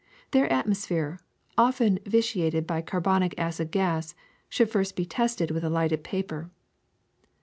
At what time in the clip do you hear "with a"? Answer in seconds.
5.51-5.69